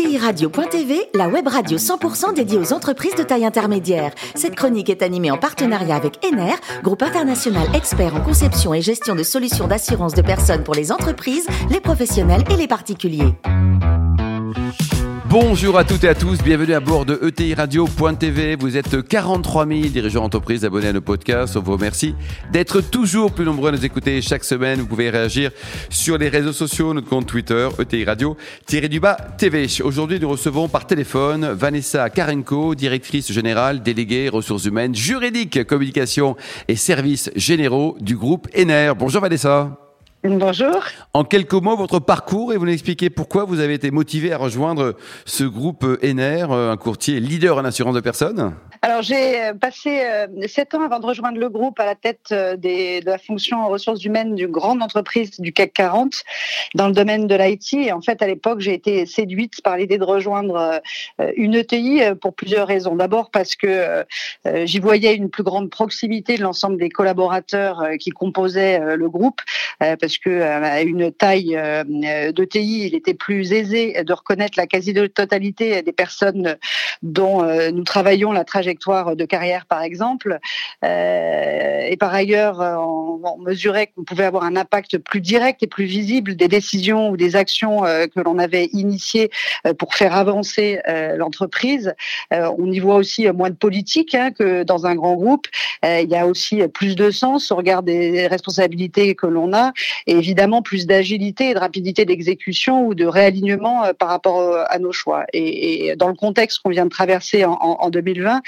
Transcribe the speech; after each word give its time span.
Radio.tv, 0.00 1.10
la 1.14 1.28
web 1.28 1.46
radio 1.46 1.76
100% 1.76 2.34
dédiée 2.34 2.58
aux 2.58 2.72
entreprises 2.72 3.14
de 3.14 3.22
taille 3.22 3.44
intermédiaire. 3.44 4.12
Cette 4.34 4.54
chronique 4.54 4.88
est 4.88 5.02
animée 5.02 5.30
en 5.30 5.36
partenariat 5.36 5.96
avec 5.96 6.18
Ener, 6.24 6.54
groupe 6.82 7.02
international 7.02 7.68
expert 7.74 8.16
en 8.16 8.20
conception 8.20 8.72
et 8.72 8.80
gestion 8.80 9.14
de 9.14 9.22
solutions 9.22 9.68
d'assurance 9.68 10.14
de 10.14 10.22
personnes 10.22 10.64
pour 10.64 10.74
les 10.74 10.92
entreprises, 10.92 11.46
les 11.70 11.80
professionnels 11.80 12.44
et 12.50 12.56
les 12.56 12.68
particuliers. 12.68 13.34
Bonjour 15.32 15.78
à 15.78 15.84
toutes 15.84 16.04
et 16.04 16.08
à 16.08 16.14
tous, 16.14 16.42
bienvenue 16.42 16.74
à 16.74 16.80
bord 16.80 17.06
de 17.06 17.18
ETI 17.26 17.54
Radio.tv. 17.54 18.56
Vous 18.56 18.76
êtes 18.76 19.00
43 19.00 19.66
000 19.66 19.80
dirigeants 19.88 20.20
d'entreprise 20.20 20.66
abonnés 20.66 20.88
à 20.88 20.92
nos 20.92 21.00
podcasts. 21.00 21.56
On 21.56 21.62
vous 21.62 21.72
remercie 21.72 22.14
d'être 22.52 22.82
toujours 22.82 23.32
plus 23.32 23.46
nombreux 23.46 23.70
à 23.70 23.72
nous 23.72 23.82
écouter 23.82 24.20
chaque 24.20 24.44
semaine. 24.44 24.80
Vous 24.80 24.86
pouvez 24.86 25.08
réagir 25.08 25.50
sur 25.88 26.18
les 26.18 26.28
réseaux 26.28 26.52
sociaux, 26.52 26.92
notre 26.92 27.08
compte 27.08 27.24
Twitter, 27.24 27.66
ETI 27.78 28.04
Radio, 28.04 28.36
du 28.68 29.00
bas 29.00 29.16
TV. 29.38 29.68
Aujourd'hui, 29.82 30.20
nous 30.20 30.28
recevons 30.28 30.68
par 30.68 30.86
téléphone 30.86 31.50
Vanessa 31.52 32.10
Karenko, 32.10 32.74
directrice 32.74 33.32
générale 33.32 33.82
déléguée 33.82 34.28
ressources 34.28 34.66
humaines, 34.66 34.94
juridiques, 34.94 35.64
communication 35.64 36.36
et 36.68 36.76
services 36.76 37.30
généraux 37.36 37.96
du 38.02 38.18
groupe 38.18 38.48
ENER. 38.54 38.92
Bonjour 38.98 39.22
Vanessa. 39.22 39.91
Bonjour. 40.24 40.84
En 41.14 41.24
quelques 41.24 41.54
mots, 41.54 41.76
votre 41.76 41.98
parcours 41.98 42.52
et 42.52 42.56
vous 42.56 42.68
expliquez 42.68 43.10
pourquoi 43.10 43.44
vous 43.44 43.58
avez 43.58 43.74
été 43.74 43.90
motivé 43.90 44.32
à 44.32 44.38
rejoindre 44.38 44.94
ce 45.24 45.42
groupe 45.42 45.84
ENER, 46.00 46.46
un 46.48 46.76
courtier 46.76 47.18
leader 47.18 47.56
en 47.56 47.64
assurance 47.64 47.96
de 47.96 48.00
personnes 48.00 48.54
alors 48.84 49.02
j'ai 49.02 49.40
euh, 49.40 49.54
passé 49.54 50.00
euh, 50.04 50.26
sept 50.48 50.74
ans 50.74 50.82
avant 50.82 50.98
de 50.98 51.06
rejoindre 51.06 51.38
le 51.38 51.48
groupe 51.48 51.78
à 51.78 51.86
la 51.86 51.94
tête 51.94 52.30
euh, 52.32 52.56
de 52.56 53.04
la 53.06 53.16
fonction 53.16 53.68
ressources 53.68 54.04
humaines 54.04 54.34
d'une 54.34 54.50
grande 54.50 54.82
entreprise 54.82 55.38
du 55.38 55.52
CAC 55.52 55.72
40 55.72 56.24
dans 56.74 56.88
le 56.88 56.92
domaine 56.92 57.28
de 57.28 57.36
l'IT. 57.36 57.74
Et 57.74 57.92
en 57.92 58.00
fait, 58.00 58.20
à 58.22 58.26
l'époque, 58.26 58.58
j'ai 58.58 58.74
été 58.74 59.06
séduite 59.06 59.62
par 59.62 59.76
l'idée 59.76 59.98
de 59.98 60.04
rejoindre 60.04 60.80
une 61.36 61.54
ETI 61.54 62.00
pour 62.20 62.34
plusieurs 62.34 62.66
raisons. 62.66 62.96
D'abord 62.96 63.30
parce 63.30 63.54
que 63.54 64.04
j'y 64.64 64.80
voyais 64.80 65.14
une 65.14 65.30
plus 65.30 65.42
grande 65.42 65.70
proximité 65.70 66.36
de 66.36 66.42
l'ensemble 66.42 66.78
des 66.78 66.88
collaborateurs 66.88 67.84
qui 68.00 68.10
composaient 68.10 68.96
le 68.96 69.08
groupe, 69.08 69.40
parce 69.78 70.18
que 70.18 70.82
une 70.82 71.12
taille 71.12 71.58
d'ETI, 71.86 72.86
il 72.86 72.94
était 72.94 73.14
plus 73.14 73.52
aisé 73.52 74.02
de 74.02 74.12
reconnaître 74.12 74.58
la 74.58 74.66
quasi-totalité 74.66 75.82
des 75.82 75.92
personnes 75.92 76.56
dont 77.02 77.42
nous 77.70 77.84
travaillons 77.84 78.32
la 78.32 78.44
trajectoire 78.44 78.71
de 78.74 79.24
carrière, 79.24 79.66
par 79.66 79.82
exemple. 79.82 80.38
Euh, 80.84 81.86
et 81.88 81.96
par 81.96 82.14
ailleurs, 82.14 82.60
euh, 82.60 82.76
on, 82.76 83.38
mesurait 83.38 83.88
qu'on 83.88 84.04
pouvait 84.04 84.24
avoir 84.24 84.44
un 84.44 84.56
impact 84.56 84.98
plus 84.98 85.20
direct 85.20 85.62
et 85.62 85.66
plus 85.66 85.84
visible 85.84 86.36
des 86.36 86.48
décisions 86.48 87.10
ou 87.10 87.16
des 87.16 87.34
actions 87.34 87.84
euh, 87.84 88.06
que 88.06 88.20
l'on 88.20 88.38
avait 88.38 88.66
initiées 88.72 89.30
pour 89.78 89.94
faire 89.94 90.14
avancer 90.14 90.80
l'entreprise. 91.16 91.94
on 92.30 92.70
y 92.70 92.78
voit 92.78 92.96
aussi 92.96 93.26
moins 93.28 93.50
de 93.50 93.56
politique 93.56 94.14
hein, 94.14 94.30
que 94.30 94.62
dans 94.62 94.86
un 94.86 94.94
grand 94.94 95.14
groupe. 95.14 95.46
il 95.84 96.08
y 96.08 96.16
a 96.16 96.26
aussi 96.26 96.62
plus 96.68 96.94
de 96.94 97.10
sens 97.10 97.50
au 97.50 97.56
regard 97.56 97.82
des 97.82 98.26
responsabilités 98.26 99.14
que 99.14 99.26
l'on 99.26 99.52
a 99.52 99.72
et 100.06 100.12
évidemment 100.12 100.62
plus 100.62 100.86
d'agilité 100.86 101.50
et 101.50 101.54
de 101.54 101.58
rapidité 101.58 102.04
d'exécution 102.04 102.86
ou 102.86 102.94
de 102.94 103.06
réalignement 103.06 103.84
par 103.98 104.08
rapport 104.08 104.56
à 104.68 104.78
nos 104.78 104.92
choix. 104.92 105.24
Et, 105.32 105.94
dans 105.96 106.08
le 106.08 106.14
contexte 106.14 106.60
qu'on 106.60 106.70
vient 106.70 106.84
de 106.84 106.90
traverser 106.90 107.44
en, 107.44 107.52
en 107.54 107.90
2020, 107.90 108.36
euh, 108.36 108.40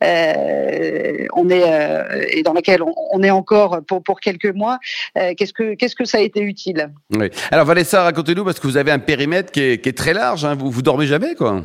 est 0.00 1.28
euh, 1.40 2.24
et 2.30 2.42
dans 2.42 2.52
laquelle 2.52 2.82
on, 2.82 3.22
est 3.22 3.30
encore 3.30 3.80
pour 3.86 4.20
quelques 4.20 4.54
mois. 4.54 4.78
Euh, 5.16 5.34
qu'est-ce 5.36 5.94
que 5.94 6.04
ça 6.04 6.18
a 6.18 6.20
été 6.20 6.40
utile? 6.40 6.90
Alors 7.50 7.66
Vanessa, 7.66 8.02
racontez-nous 8.02 8.44
parce 8.44 8.60
que 8.60 8.66
vous 8.66 8.76
avez 8.76 8.90
un 8.90 8.98
périmètre 8.98 9.52
qui 9.52 9.60
est, 9.60 9.82
qui 9.82 9.88
est 9.88 9.96
très 9.96 10.14
large. 10.14 10.44
Hein. 10.44 10.54
Vous 10.54 10.70
vous 10.70 10.82
dormez 10.82 11.06
jamais 11.06 11.34
quoi? 11.34 11.64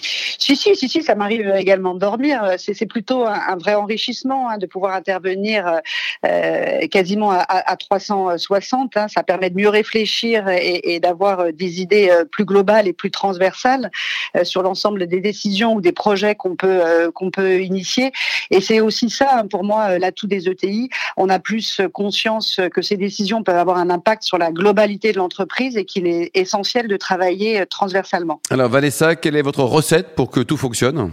Si, 0.00 0.56
si, 0.56 0.76
si, 0.76 0.88
si, 0.88 1.02
ça 1.02 1.14
m'arrive 1.14 1.52
également 1.56 1.94
de 1.94 2.00
dormir. 2.00 2.54
C'est 2.58 2.86
plutôt 2.86 3.24
un, 3.24 3.56
vrai 3.56 3.74
enrichissement 3.74 4.48
hein, 4.48 4.58
de 4.58 4.66
pouvoir 4.66 4.94
intervenir 4.94 5.80
euh, 6.24 6.86
quasiment 6.88 7.30
à, 7.30 7.44
à 7.48 7.76
360. 7.76 8.96
Hein. 8.96 9.06
Ça 9.08 9.22
permet 9.22 9.50
de 9.50 9.56
mieux 9.56 9.68
réfléchir 9.68 10.48
et, 10.48 11.00
d'avoir 11.00 11.52
des 11.52 11.80
idées 11.80 12.08
euh, 12.10 12.24
plus 12.24 12.44
globales 12.44 12.88
et 12.88 12.92
plus 12.92 13.10
transversales 13.10 13.90
euh, 14.36 14.44
sur 14.44 14.62
l'ensemble 14.62 15.06
des 15.06 15.20
décisions 15.20 15.74
ou 15.74 15.80
des 15.80 15.92
projets 15.92 16.34
qu'on 16.34 16.56
peut 16.56 16.80
euh, 16.84 17.10
qu'on 17.10 17.30
peut 17.30 17.60
initier. 17.60 18.12
Et 18.50 18.60
c'est 18.60 18.80
aussi 18.80 19.10
ça, 19.10 19.38
hein, 19.38 19.46
pour 19.46 19.64
moi, 19.64 19.98
l'atout 19.98 20.26
des 20.26 20.48
ETI. 20.48 20.88
On 21.16 21.28
a 21.28 21.38
plus 21.38 21.80
conscience 21.92 22.60
que 22.72 22.82
ces 22.82 22.96
décisions 22.96 23.42
peuvent 23.42 23.56
avoir 23.56 23.78
un 23.78 23.90
impact 23.90 24.22
sur 24.22 24.38
la 24.38 24.50
globalité 24.50 25.12
de 25.12 25.18
l'entreprise 25.18 25.76
et 25.76 25.84
qu'il 25.84 26.06
est 26.06 26.30
essentiel 26.34 26.88
de 26.88 26.96
travailler 26.96 27.64
transversalement. 27.66 28.40
Alors 28.50 28.68
Vanessa, 28.68 29.16
quelle 29.16 29.36
est 29.36 29.42
votre 29.42 29.64
pour 30.14 30.30
que 30.30 30.40
tout 30.40 30.56
fonctionne? 30.56 31.10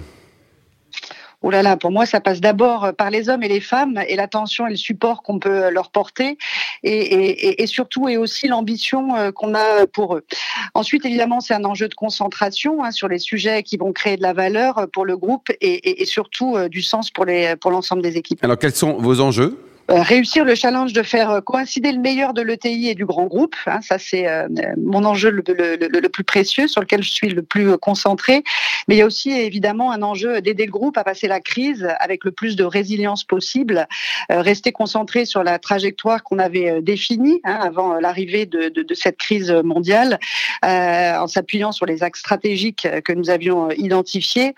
Oh 1.41 1.51
là 1.51 1.61
là, 1.61 1.77
pour 1.77 1.91
moi, 1.91 2.07
ça 2.07 2.21
passe 2.21 2.41
d'abord 2.41 2.91
par 2.97 3.11
les 3.11 3.29
hommes 3.29 3.43
et 3.43 3.47
les 3.47 3.59
femmes 3.59 4.01
et 4.07 4.15
l'attention 4.15 4.65
et 4.65 4.71
le 4.71 4.75
support 4.75 5.21
qu'on 5.21 5.37
peut 5.37 5.69
leur 5.69 5.91
porter 5.91 6.39
et, 6.81 7.67
surtout 7.67 8.09
et 8.09 8.17
aussi 8.17 8.47
l'ambition 8.47 9.15
euh, 9.15 9.31
qu'on 9.31 9.53
a 9.53 9.85
pour 9.85 10.15
eux. 10.15 10.25
Ensuite, 10.73 11.05
évidemment, 11.05 11.41
c'est 11.41 11.53
un 11.53 11.63
enjeu 11.63 11.87
de 11.87 11.93
concentration 11.93 12.83
hein, 12.83 12.89
sur 12.89 13.07
les 13.07 13.19
sujets 13.19 13.61
qui 13.61 13.77
vont 13.77 13.93
créer 13.93 14.17
de 14.17 14.23
la 14.23 14.33
valeur 14.33 14.87
pour 14.91 15.05
le 15.05 15.17
groupe 15.17 15.51
et, 15.61 16.03
surtout 16.05 16.55
euh, 16.55 16.67
du 16.67 16.81
sens 16.81 17.11
pour 17.11 17.25
les 17.25 17.55
pour 17.55 17.69
l'ensemble 17.69 18.01
des 18.01 18.17
équipes. 18.17 18.43
Alors, 18.43 18.57
quels 18.57 18.75
sont 18.75 18.93
vos 18.93 19.21
enjeux? 19.21 19.55
Réussir 19.87 20.45
le 20.45 20.55
challenge 20.55 20.93
de 20.93 21.03
faire 21.03 21.29
euh, 21.29 21.41
coïncider 21.41 21.91
le 21.91 21.99
meilleur 21.99 22.33
de 22.33 22.41
l'ETI 22.41 22.89
et 22.89 22.95
du 22.95 23.05
grand 23.05 23.25
groupe. 23.25 23.55
Hein, 23.67 23.81
ça, 23.81 23.99
c'est 23.99 24.27
euh, 24.27 24.47
mon 24.77 25.05
enjeu 25.05 25.29
le, 25.29 26.09
plus 26.09 26.23
précieux, 26.23 26.67
sur 26.67 26.81
lequel 26.81 27.03
je 27.03 27.11
suis 27.11 27.29
le 27.29 27.43
plus 27.43 27.77
concentré. 27.77 28.43
Mais 28.87 28.95
il 28.95 28.97
y 28.99 29.01
a 29.01 29.05
aussi 29.05 29.31
évidemment 29.31 29.91
un 29.91 30.01
enjeu 30.01 30.41
d'aider 30.41 30.65
le 30.65 30.71
groupe 30.71 30.97
à 30.97 31.03
passer 31.03 31.27
la 31.27 31.39
crise 31.39 31.87
avec 31.99 32.23
le 32.23 32.31
plus 32.31 32.55
de 32.55 32.63
résilience 32.63 33.23
possible, 33.23 33.87
rester 34.29 34.71
concentré 34.71 35.25
sur 35.25 35.43
la 35.43 35.59
trajectoire 35.59 36.23
qu'on 36.23 36.39
avait 36.39 36.81
définie 36.81 37.41
hein, 37.43 37.59
avant 37.61 37.95
l'arrivée 37.99 38.45
de, 38.45 38.69
de, 38.69 38.83
de, 38.83 38.93
cette 38.93 39.17
crise 39.17 39.51
mondiale, 39.51 40.19
en 40.63 41.27
s'appuyant 41.27 41.71
sur 41.71 41.85
les 41.85 42.03
axes 42.03 42.19
stratégiques 42.19 42.87
que 43.03 43.13
nous 43.13 43.29
avions 43.29 43.71
identifiés, 43.71 44.53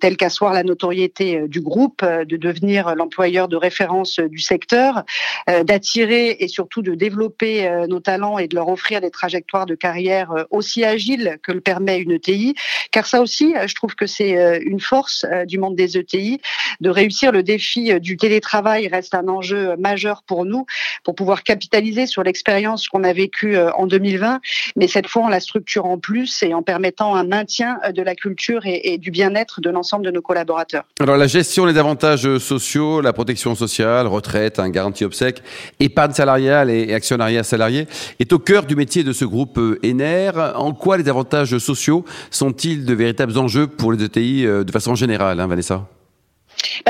tels 0.00 0.16
qu'asseoir 0.16 0.52
la 0.52 0.62
notoriété 0.62 1.46
du 1.46 1.60
groupe, 1.60 2.04
de 2.04 2.36
devenir 2.36 2.94
l'employeur 2.94 3.48
de 3.48 3.56
référence 3.56 4.18
du 4.18 4.38
secteur 4.38 4.57
euh, 5.48 5.64
d'attirer 5.64 6.36
et 6.40 6.48
surtout 6.48 6.82
de 6.82 6.94
développer 6.94 7.66
euh, 7.66 7.86
nos 7.86 8.00
talents 8.00 8.38
et 8.38 8.48
de 8.48 8.54
leur 8.54 8.68
offrir 8.68 9.00
des 9.00 9.10
trajectoires 9.10 9.66
de 9.66 9.74
carrière 9.74 10.32
euh, 10.32 10.44
aussi 10.50 10.84
agiles 10.84 11.38
que 11.42 11.52
le 11.52 11.60
permet 11.60 11.98
une 11.98 12.12
ETI. 12.12 12.54
Car 12.90 13.06
ça 13.06 13.20
aussi, 13.20 13.54
je 13.66 13.74
trouve 13.74 13.94
que 13.94 14.06
c'est 14.06 14.60
une 14.62 14.80
force 14.80 15.26
du 15.46 15.58
monde 15.58 15.76
des 15.76 15.98
ETI. 15.98 16.40
De 16.80 16.90
réussir 16.90 17.32
le 17.32 17.42
défi 17.42 17.98
du 18.00 18.16
télétravail 18.16 18.88
reste 18.88 19.14
un 19.14 19.28
enjeu 19.28 19.76
majeur 19.76 20.22
pour 20.22 20.44
nous, 20.44 20.66
pour 21.04 21.14
pouvoir 21.14 21.42
capitaliser 21.42 22.06
sur 22.06 22.22
l'expérience 22.22 22.88
qu'on 22.88 23.04
a 23.04 23.12
vécue 23.12 23.56
en 23.56 23.86
2020, 23.86 24.40
mais 24.76 24.86
cette 24.86 25.06
fois 25.06 25.24
en 25.24 25.28
la 25.28 25.40
structurant 25.40 25.98
plus 25.98 26.42
et 26.42 26.54
en 26.54 26.62
permettant 26.62 27.14
un 27.14 27.24
maintien 27.24 27.78
de 27.92 28.02
la 28.02 28.14
culture 28.14 28.62
et, 28.64 28.98
du 28.98 29.10
bien-être 29.10 29.60
de 29.60 29.70
l'ensemble 29.70 30.04
de 30.04 30.10
nos 30.10 30.22
collaborateurs. 30.22 30.84
Alors 31.00 31.16
la 31.16 31.26
gestion 31.26 31.66
des 31.66 31.78
avantages 31.78 32.38
sociaux, 32.38 33.00
la 33.00 33.12
protection 33.12 33.54
sociale, 33.54 34.06
retraite, 34.06 34.58
un 34.58 34.70
garantie 34.70 35.04
obsèque, 35.04 35.42
épargne 35.80 36.12
salariale 36.12 36.70
et 36.70 36.94
actionnariat 36.94 37.42
salarié, 37.42 37.86
est 38.18 38.32
au 38.32 38.38
cœur 38.38 38.64
du 38.64 38.76
métier 38.76 39.04
de 39.04 39.12
ce 39.12 39.24
groupe 39.24 39.58
euh, 39.58 39.78
ENER. 39.84 40.32
En 40.56 40.72
quoi 40.72 40.96
les 40.96 41.08
avantages 41.08 41.56
sociaux 41.58 42.04
sont-ils 42.30 42.84
de 42.84 42.94
véritables 42.94 43.38
enjeux 43.38 43.66
pour 43.66 43.92
les 43.92 44.04
ETI 44.04 44.46
euh, 44.46 44.64
de 44.64 44.72
façon 44.72 44.94
générale, 44.94 45.40
hein, 45.40 45.46
Vanessa? 45.46 45.86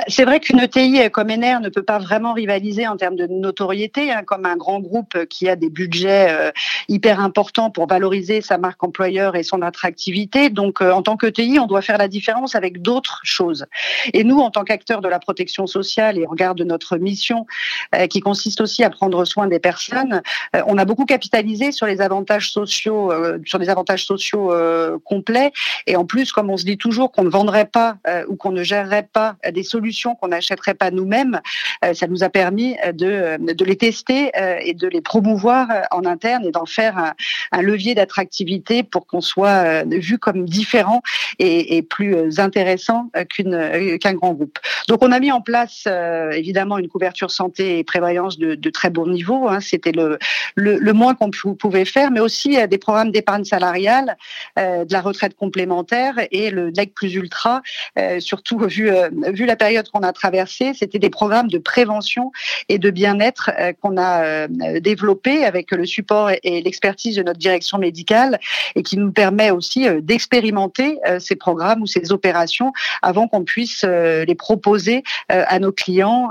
C'est 0.07 0.25
vrai 0.25 0.41
qu'une 0.41 0.61
ETI 0.61 1.11
comme 1.11 1.31
Ener 1.31 1.59
ne 1.61 1.69
peut 1.69 1.83
pas 1.83 1.99
vraiment 1.99 2.33
rivaliser 2.33 2.87
en 2.87 2.97
termes 2.97 3.17
de 3.17 3.27
notoriété, 3.27 4.13
hein, 4.13 4.23
comme 4.25 4.47
un 4.47 4.57
grand 4.57 4.81
groupe 4.81 5.25
qui 5.27 5.49
a 5.49 5.57
des 5.57 5.71
budgets 5.71 6.29
euh, 6.31 6.51
hyper 6.89 7.21
importants 7.21 7.71
pour 7.71 7.87
valoriser 7.87 8.41
sa 8.41 8.59
marque 8.59 8.83
employeur 8.85 9.35
et 9.35 9.43
son 9.43 9.63
attractivité. 9.63 10.51
Donc, 10.51 10.81
euh, 10.81 10.93
en 10.93 11.03
tant 11.03 11.17
qu'ETI, 11.17 11.59
on 11.59 11.67
doit 11.67 11.83
faire 11.83 11.99
la 11.99 12.09
différence 12.09 12.55
avec 12.55 12.83
d'autres 12.83 13.21
choses. 13.25 13.67
Et 14.13 14.25
nous, 14.25 14.39
en 14.39 14.51
tant 14.51 14.65
qu'acteurs 14.65 15.01
de 15.01 15.09
la 15.09 15.19
protection 15.19 15.67
sociale 15.67 16.19
et 16.19 16.27
au 16.27 16.31
regard 16.31 16.55
de 16.55 16.65
notre 16.65 16.99
mission, 16.99 17.47
euh, 17.95 18.07
qui 18.07 18.21
consiste 18.21 18.61
aussi 18.61 18.85
à 18.85 18.91
prendre 18.91 19.25
soin 19.25 19.47
des 19.47 19.59
personnes, 19.59 20.23
on 20.67 20.79
a 20.79 20.85
beaucoup 20.85 21.05
capitalisé 21.05 21.73
sur 21.73 21.87
les 21.87 22.01
avantages 22.01 22.51
sociaux, 22.51 23.13
sur 23.45 23.59
des 23.59 23.69
avantages 23.69 24.05
sociaux 24.05 24.53
complets. 25.05 25.53
Et 25.87 25.97
en 25.97 26.05
plus, 26.05 26.33
comme 26.33 26.51
on 26.51 26.57
se 26.57 26.65
dit 26.65 26.79
toujours 26.79 27.13
qu'on 27.13 27.25
ne 27.25 27.31
vendrait 27.31 27.67
pas 27.67 27.97
ou 28.29 28.37
qu'on 28.37 28.51
ne 28.51 28.63
gérerait 28.63 29.09
pas 29.13 29.37
des 29.53 29.63
solutions 29.63 29.88
qu'on 30.15 30.29
n'achèterait 30.29 30.75
pas 30.75 30.91
nous-mêmes, 30.91 31.41
ça 31.93 32.07
nous 32.07 32.25
a 32.25 32.29
permis 32.29 32.77
de, 32.93 33.37
de 33.53 33.65
les 33.65 33.77
tester 33.77 34.31
et 34.63 34.75
de 34.75 34.89
les 34.89 35.01
promouvoir 35.01 35.69
en 35.91 36.05
interne 36.05 36.45
et 36.45 36.51
d'en 36.51 36.67
faire 36.67 36.99
un, 36.99 37.15
un 37.53 37.63
levier 37.63 37.95
d'attractivité 37.95 38.83
pour 38.83 39.07
qu'on 39.07 39.21
soit 39.21 39.85
vu 39.85 40.19
comme 40.19 40.45
différent 40.45 41.03
et, 41.39 41.77
et 41.77 41.83
plus 41.83 42.39
intéressant 42.39 43.11
qu'une 43.29 43.99
qu'un 43.99 44.15
grand 44.15 44.33
groupe. 44.33 44.59
Donc 44.89 45.03
on 45.03 45.13
a 45.13 45.21
mis 45.21 45.33
en 45.33 45.41
place 45.41 45.87
évidemment 46.33 46.79
une 46.79 46.89
couverture 46.89 47.31
santé 47.31 47.79
et 47.79 47.85
prévoyance 47.85 48.39
de, 48.39 48.55
de 48.55 48.71
très 48.71 48.91
bon 48.91 49.07
niveau. 49.07 49.49
Hein. 49.49 49.61
C'était 49.61 49.93
le, 49.93 50.19
le, 50.55 50.79
le, 50.79 50.93
moins 50.93 51.15
qu'on 51.15 51.31
pouvait 51.31 51.85
faire, 51.85 52.11
mais 52.11 52.21
aussi 52.21 52.57
des 52.67 52.79
programmes 52.79 53.11
d'épargne 53.11 53.45
salariale, 53.45 54.17
de 54.57 54.93
la 54.93 55.01
retraite 55.01 55.35
complémentaire 55.37 56.15
et 56.31 56.51
le 56.51 56.73
DEC 56.73 56.95
plus 56.95 57.15
ultra, 57.15 57.63
surtout 58.19 58.59
vu, 58.59 58.91
vu 59.33 59.47
la 59.47 59.57
période 59.57 59.89
qu'on 59.91 60.03
a 60.03 60.13
traversée, 60.13 60.73
c'était 60.75 60.99
des 60.99 61.11
programmes 61.11 61.49
de 61.49 61.59
prévention 61.69 62.33
et 62.71 62.79
de 62.79 62.91
bien-être 62.91 63.51
qu'on 63.81 63.99
a 63.99 64.49
développés 64.81 65.45
avec 65.45 65.71
le 65.71 65.85
support 65.85 66.31
et 66.43 66.63
l'expertise 66.63 67.17
de 67.17 67.23
notre 67.23 67.39
direction 67.39 67.77
médicale 67.77 68.41
et 68.75 68.83
qui 68.83 68.97
nous 68.97 69.13
permet 69.13 69.51
aussi 69.51 69.87
d'expérimenter 70.01 70.99
ces 71.19 71.37
programmes 71.37 71.83
ou 71.83 71.87
ces 71.87 72.11
opérations 72.11 72.73
avant 73.03 73.29
qu'on 73.29 73.45
puisse 73.45 73.85
les 73.85 74.35
proposer 74.35 75.03
à 75.29 75.59
nos 75.59 75.73
clients 75.73 76.31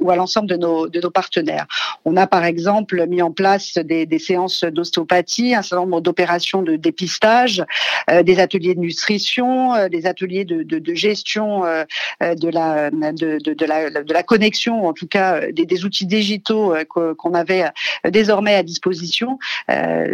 ou 0.00 0.10
à 0.10 0.16
l'ensemble 0.16 0.48
de 0.48 0.56
nos, 0.56 0.88
de 0.88 1.00
nos 1.00 1.10
partenaires. 1.10 1.66
On 2.04 2.16
a 2.16 2.26
par 2.26 2.44
exemple 2.44 3.06
mis 3.06 3.22
en 3.22 3.30
place 3.30 3.74
des, 3.78 4.18
séances 4.18 4.64
d'ostéopathie, 4.64 5.54
un 5.54 5.62
certain 5.62 5.84
nombre 5.84 6.00
d'opérations 6.00 6.62
de 6.62 6.74
dépistage, 6.74 7.64
des 8.24 8.40
ateliers 8.40 8.74
de 8.74 8.80
nutrition, 8.80 9.88
des 9.88 10.06
ateliers 10.06 10.44
de, 10.44 10.64
de, 10.64 10.80
de 10.80 10.94
gestion 10.94 11.62
de 12.20 12.48
la 12.48 12.90
de, 12.90 13.64
la 13.66 13.78
la 14.18 14.22
en 14.56 14.92
tout 14.92 15.06
cas 15.06 15.50
des, 15.52 15.66
des 15.66 15.84
outils 15.84 16.06
digitaux 16.06 16.74
qu'on 16.88 17.34
avait 17.34 17.64
désormais 18.08 18.54
à 18.54 18.62
disposition. 18.62 19.38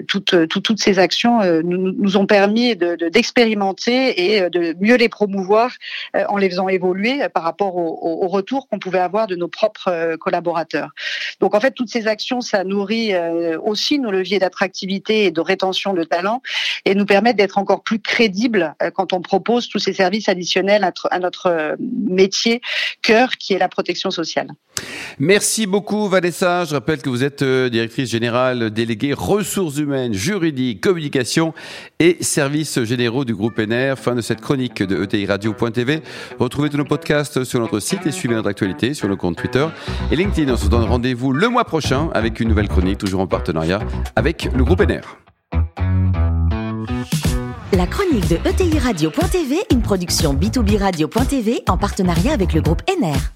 toutes, 0.08 0.80
ces 0.80 0.98
actions 0.98 1.40
nous, 1.62 2.16
ont 2.16 2.26
permis 2.26 2.76
d'expérimenter 2.76 4.34
et 4.34 4.50
de 4.50 4.74
mieux 4.80 4.96
les 4.96 5.08
promouvoir 5.08 5.70
en 6.28 6.36
les 6.36 6.48
faisant 6.50 6.68
évoluer 6.68 7.28
par 7.32 7.42
rapport 7.42 7.76
au, 7.76 8.24
au 8.24 8.28
retour 8.28 8.68
qu'on 8.68 8.78
pouvait 8.78 8.98
avoir 8.98 9.26
de 9.26 9.36
nos 9.36 9.48
propres 9.48 10.16
collaborateurs. 10.16 10.90
Donc 11.40 11.54
en 11.54 11.60
fait, 11.60 11.72
toutes 11.72 11.90
ces 11.90 12.06
actions, 12.06 12.40
ça 12.40 12.64
nourrit 12.64 13.12
aussi 13.62 13.98
nos 13.98 14.10
leviers 14.10 14.38
d'attractivité 14.38 15.24
et 15.24 15.30
de 15.30 15.40
rétention 15.40 15.92
de 15.94 16.04
talents 16.04 16.42
et 16.84 16.94
nous 16.94 17.06
permettent 17.06 17.36
d'être 17.36 17.58
encore 17.58 17.82
plus 17.82 18.00
crédibles 18.00 18.74
quand 18.94 19.12
on 19.12 19.20
propose 19.20 19.68
tous 19.68 19.78
ces 19.78 19.92
services 19.92 20.28
additionnels 20.28 20.90
à 21.10 21.18
notre 21.18 21.76
métier 21.78 22.60
cœur 23.02 23.36
qui 23.38 23.54
est 23.54 23.58
la 23.58 23.68
protection 23.68 24.10
sociale. 24.10 24.23
Merci 25.18 25.66
beaucoup 25.66 26.08
Vanessa. 26.08 26.64
Je 26.64 26.74
rappelle 26.74 27.00
que 27.00 27.08
vous 27.08 27.22
êtes 27.22 27.44
directrice 27.44 28.10
générale 28.10 28.70
déléguée 28.70 29.12
ressources 29.12 29.78
humaines, 29.78 30.14
juridiques, 30.14 30.80
communication 30.80 31.54
et 32.00 32.16
services 32.20 32.82
généraux 32.82 33.24
du 33.24 33.34
groupe 33.34 33.58
NR. 33.58 33.96
Fin 33.96 34.14
de 34.14 34.20
cette 34.20 34.40
chronique 34.40 34.82
de 34.82 35.02
ETI 35.04 35.26
Radio.tv. 35.26 36.02
Retrouvez 36.38 36.70
tous 36.70 36.76
nos 36.76 36.84
podcasts 36.84 37.44
sur 37.44 37.60
notre 37.60 37.80
site 37.80 38.06
et 38.06 38.12
suivez 38.12 38.34
notre 38.34 38.48
actualité 38.48 38.94
sur 38.94 39.08
le 39.08 39.16
compte 39.16 39.36
Twitter 39.36 39.66
et 40.10 40.16
LinkedIn. 40.16 40.52
On 40.52 40.56
se 40.56 40.68
donne 40.68 40.84
rendez-vous 40.84 41.32
le 41.32 41.48
mois 41.48 41.64
prochain 41.64 42.10
avec 42.12 42.40
une 42.40 42.48
nouvelle 42.48 42.68
chronique, 42.68 42.98
toujours 42.98 43.20
en 43.20 43.26
partenariat 43.26 43.80
avec 44.16 44.48
le 44.54 44.64
groupe 44.64 44.80
NR. 44.80 45.18
La 47.76 47.86
chronique 47.88 48.28
de 48.28 48.36
ETI 48.48 48.78
Radio.tv, 48.78 49.56
une 49.72 49.82
production 49.82 50.32
B2B 50.32 50.78
Radio.tv 50.78 51.62
en 51.68 51.76
partenariat 51.76 52.32
avec 52.32 52.52
le 52.52 52.60
groupe 52.60 52.82
NR. 52.88 53.33